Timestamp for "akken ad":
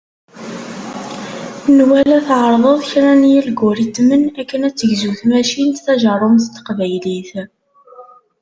4.41-4.75